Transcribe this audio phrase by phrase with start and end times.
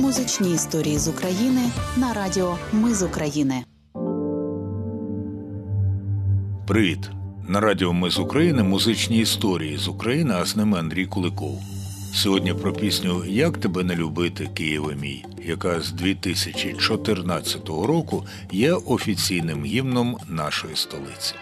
[0.00, 1.60] Музичні історії з України
[1.96, 3.64] на радіо Ми з України.
[6.66, 7.10] Привіт!
[7.48, 11.60] На радіо Ми з України музичні історії з України, а з ними Андрій Куликов.
[12.14, 19.64] Сьогодні про пісню Як тебе не любити, Києве мій, яка з 2014 року є офіційним
[19.64, 21.34] гімном нашої столиці.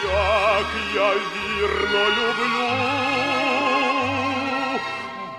[0.04, 2.70] як я вірно люблю.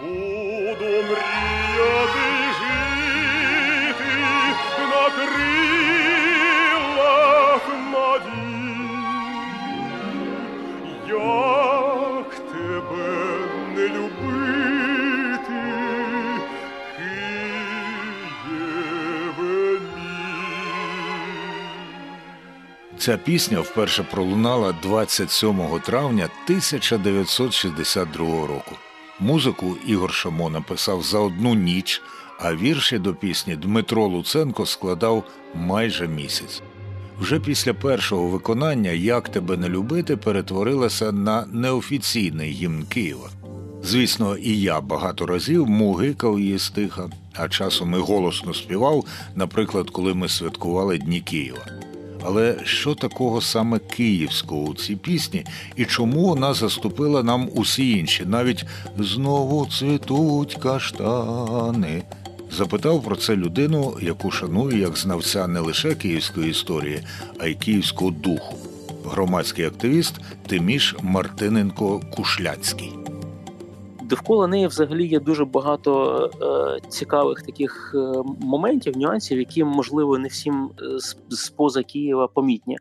[0.01, 2.04] Буду мріяти
[23.05, 28.71] Ця пісня вперше пролунала 27 травня 1962 року.
[29.19, 32.01] Музику Ігор Шамо написав за одну ніч,
[32.39, 35.23] а вірші до пісні Дмитро Луценко складав
[35.55, 36.61] майже місяць.
[37.19, 43.29] Вже після першого виконання Як тебе не любити перетворилася на неофіційний гімн Києва.
[43.83, 49.05] Звісно, і я багато разів мугикав її стиха, а часом і голосно співав,
[49.35, 51.65] наприклад, коли ми святкували Дні Києва.
[52.27, 58.25] Але що такого саме київського у цій пісні, і чому вона заступила нам усі інші,
[58.25, 58.65] навіть
[58.99, 62.03] знову цвітуть каштани?
[62.51, 67.01] Запитав про це людину, яку шаную як знавця не лише київської історії,
[67.39, 68.57] а й київського духу.
[69.05, 70.13] Громадський активіст
[70.47, 72.93] Тиміш Мартиненко Кушляцький.
[74.09, 80.27] Довкола неї взагалі є дуже багато е, цікавих таких е, моментів, нюансів, які можливо не
[80.27, 80.99] всім е,
[81.29, 82.77] з, поза Києва помітні.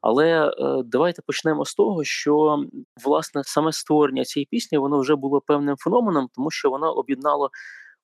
[0.00, 2.64] Але е, давайте почнемо з того, що
[3.04, 7.50] власне саме створення цієї пісні воно вже було певним феноменом, тому що воно об'єднало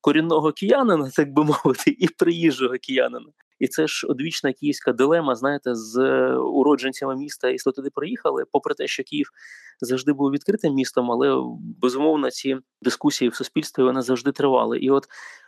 [0.00, 3.26] корінного киянина, так би мовити, і приїжджого киянина.
[3.58, 8.74] І це ж одвічна київська дилема, знаєте, з е, уродженцями міста, якщо туди приїхали, попри
[8.74, 9.30] те, що Київ
[9.80, 11.42] завжди був відкритим містом, але
[11.80, 14.78] безумовно ці дискусії в суспільстві вони завжди тривали.
[14.78, 15.06] І от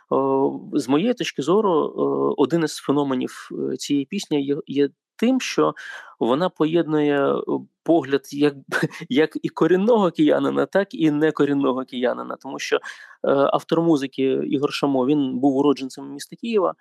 [0.09, 5.41] о, з моєї точки зору, о, один із феноменів е, цієї пісні є, є тим,
[5.41, 5.73] що
[6.19, 7.35] вона поєднує
[7.83, 8.53] погляд як
[9.09, 12.79] як і корінного киянина, так і некорінного киянина, тому що е,
[13.23, 16.73] автор музики Ігор Шамо він був уродженцем міста Києва.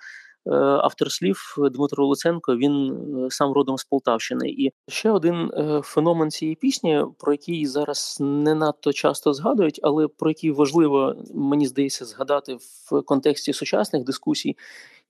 [0.48, 2.92] Е, автор слів Дмитро Луценко, він
[3.26, 4.48] е, сам родом з Полтавщини.
[4.48, 10.08] І ще один е, феномен цієї пісні, про який зараз не надто часто згадують, але
[10.08, 12.54] про який важливо, мені здається, згадати
[12.90, 14.56] в контексті сучасних дискусій,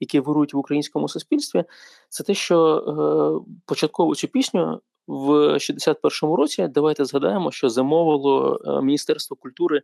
[0.01, 1.65] які вирують в українському суспільстві,
[2.09, 4.81] це те, що початкову цю пісню.
[5.07, 9.83] В 61-му році давайте згадаємо, що замовило Міністерство культури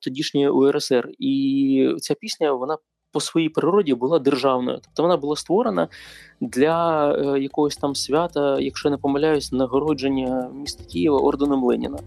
[0.00, 2.76] тодішньої УРСР, і ця пісня вона
[3.12, 5.88] по своїй природі була державною, тобто вона була створена
[6.40, 11.98] для е, якогось там свята, якщо не помиляюсь, нагородження міста Києва орденом Леніна.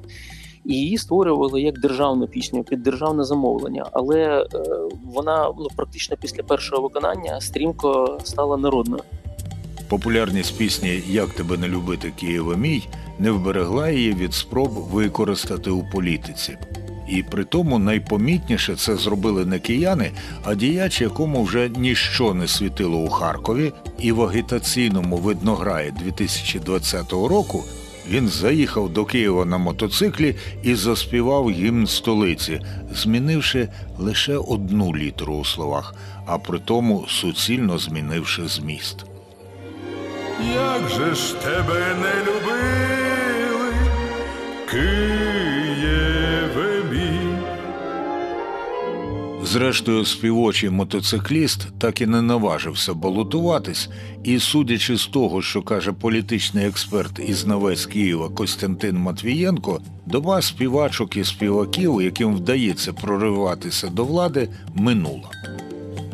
[0.65, 3.85] і її створювали як державну пісню під державне замовлення.
[3.91, 4.47] Але е,
[5.03, 9.03] вона ну практично після першого виконання стрімко стала народною.
[9.89, 12.87] Популярність пісні Як тебе не любити Києва мій
[13.19, 16.57] не вберегла її від спроб використати у політиці.
[17.11, 20.11] І при тому найпомітніше це зробили не кияни,
[20.43, 27.63] а діяч, якому вже ніщо не світило у Харкові, і в агітаційному виднограї 2020 року
[28.09, 32.59] він заїхав до Києва на мотоциклі і заспівав гімн столиці,
[32.93, 39.05] змінивши лише одну літеру у словах, а при тому суцільно змінивши зміст.
[40.53, 43.73] Як же ж тебе не любили,
[44.71, 45.20] Києве
[49.51, 53.89] Зрештою, співочий мотоцикліст так і не наважився балотуватись,
[54.23, 61.17] і, судячи з того, що каже політичний експерт і знавець Києва Костянтин Матвієнко, доба співачок
[61.17, 65.29] і співаків, яким вдається прориватися до влади, минула.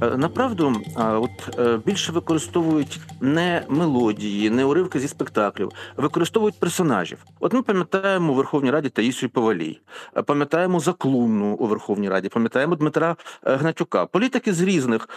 [0.01, 7.17] Е, Направду, от е, більше використовують не мелодії, не уривки зі спектаклів, використовують персонажів.
[7.39, 9.79] От ми пам'ятаємо у Верховній Раді Таїсію Повалій,
[10.17, 14.05] е, пам'ятаємо Заклунну у Верховній Раді, пам'ятаємо Дмитра Гнатюка.
[14.05, 15.09] Політики з різних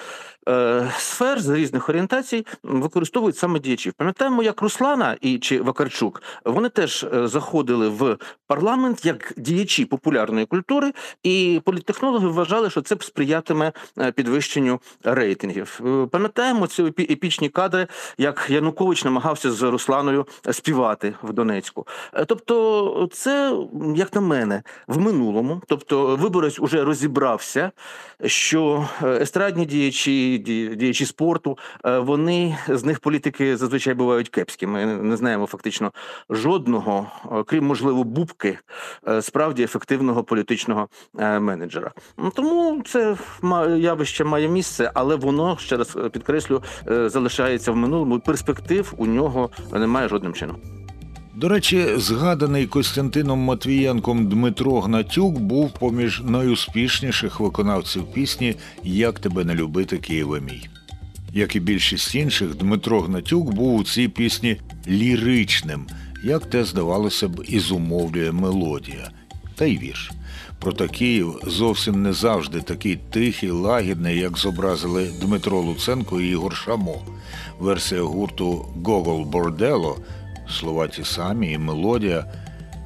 [0.99, 3.93] сфер, з різних орієнтацій використовують саме діячів.
[3.93, 8.17] Пам'ятаємо, як Руслана і чи Вакарчук вони теж заходили в
[8.47, 10.93] парламент як діячі популярної культури,
[11.23, 14.13] і політтехнологи вважали, що це сприятиме е,
[14.71, 15.81] підвищенню рейтингів.
[15.87, 17.87] Е, Пам'ятаємо ці епічні кадри,
[18.19, 21.87] як Янукович намагався з Русланою співати в Донецьку.
[22.15, 23.57] Е, Тобто, це,
[23.97, 25.63] як на мене, в минулому.
[25.67, 27.71] Тобто, виборець уже розібрався,
[28.25, 30.39] що е, естрадні діячі,
[30.77, 34.67] діячі спорту, вони з них політики зазвичай бувають кепські.
[34.67, 35.93] Ми не знаємо фактично
[36.31, 37.07] жодного,
[37.47, 38.59] крім можливо, бубки,
[39.21, 41.93] справді ефективного політичного менеджера.
[42.35, 43.17] Тому це
[43.77, 44.60] явище має місце,
[44.95, 48.21] але воно ще раз е, підкреслю е, залишається в минулому.
[48.21, 50.57] Перспектив у нього немає жодним чином.
[51.35, 58.55] До речі, згаданий Костянтином Матвієнком Дмитро Гнатюк був поміж найуспішніших виконавців пісні
[58.85, 60.69] Як тебе не любити, Києве мій.
[61.33, 64.57] Як і більшість інших, Дмитро Гнатюк був у цій пісні
[64.89, 65.87] ліричним,
[66.25, 69.11] як те здавалося б, і зумовлює мелодія,
[69.61, 70.11] та й вірш.
[70.59, 76.99] Проте Київ зовсім не завжди такий тихий, лагідний, як зобразили Дмитро Луценко і Ігор Шамо.
[77.59, 79.97] Версія гурту Гогол Бордело
[80.51, 82.25] слова ті самі і мелодія.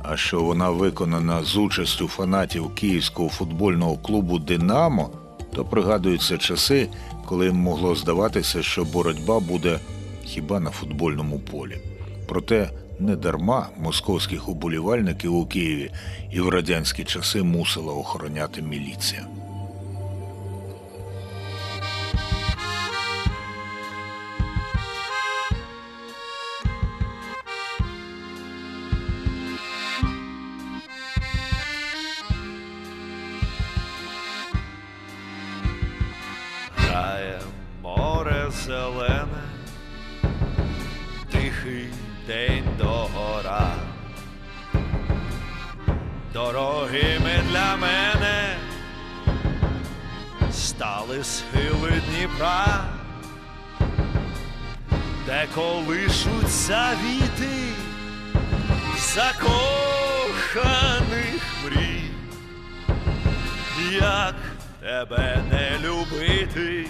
[0.02, 5.10] А що вона виконана з участю фанатів київського футбольного клубу Динамо,
[5.52, 6.88] то пригадуються часи,
[7.26, 9.78] коли могло здаватися, що боротьба буде
[10.24, 11.78] хіба на футбольному полі.
[12.28, 15.91] Проте не дарма московських уболівальників у Києві
[16.31, 19.26] і в радянські часи мусила охороняти міліція.
[36.76, 37.41] Грає
[37.82, 39.43] море зелене,
[41.32, 41.88] тихий
[42.26, 43.74] день догора.
[46.32, 48.56] Дорогими для мене
[50.52, 52.84] стали схили Дніпра,
[55.26, 57.72] де колишуться віти
[59.14, 60.54] закоханих
[61.64, 62.04] мрій
[64.00, 64.34] як
[64.81, 66.86] тебе не любити,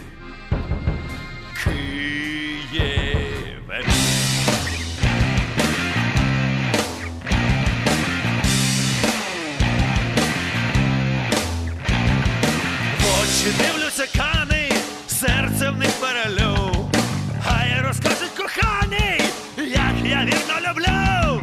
[20.05, 21.41] я вірно люблю.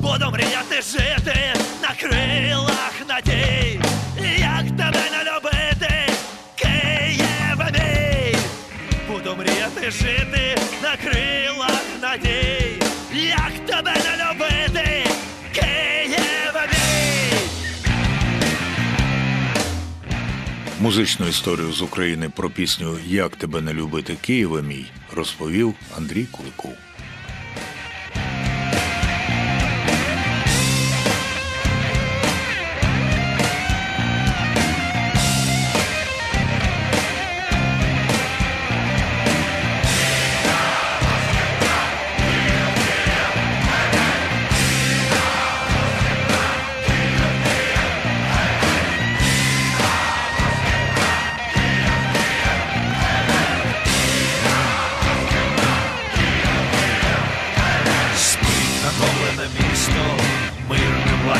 [0.00, 3.80] Буду мріяти жити на крилах надій,
[4.38, 6.12] як тебе не любити,
[6.56, 8.36] Києве мій.
[9.08, 12.82] Буду мріяти жити на крилах надій,
[13.12, 15.04] як тебе не любити,
[15.54, 17.38] Києве мій.
[20.80, 26.74] Музичну історію з України про пісню Як тебе не любити Києве мій розповів Андрій Куликов.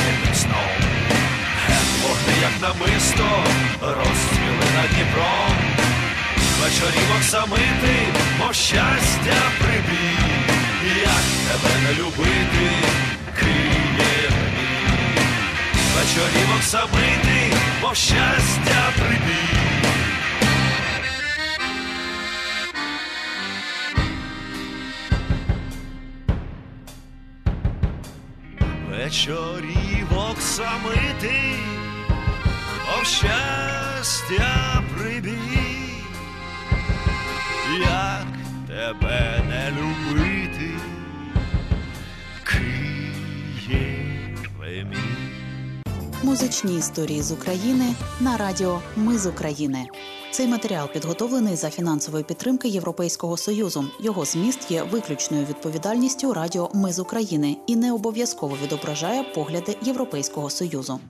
[0.00, 0.71] раненим сном,
[2.02, 3.45] вогни, як намисто,
[3.80, 5.57] розцвіли над Дніпром,
[6.61, 7.97] вечорів оксамити,
[8.38, 10.19] мов щастя прибій,
[11.00, 12.71] як тебе не любити,
[13.40, 15.21] Києв мій.
[15.95, 19.61] вечорів самити, мов щастя прибій.
[28.90, 29.79] Вечорі
[30.61, 31.57] Самити,
[33.00, 36.05] о щастя прибій,
[37.81, 38.26] як
[38.67, 40.71] тебе не любити,
[42.45, 43.90] Києве
[44.85, 44.97] мій.
[46.23, 49.87] Музичні історії з України на радіо Ми з України.
[50.32, 53.84] Цей матеріал підготовлений за фінансової підтримки Європейського союзу.
[54.00, 60.50] Його зміст є виключною відповідальністю Радіо Ми з України і не обов'язково відображає погляди Європейського
[60.50, 61.00] союзу.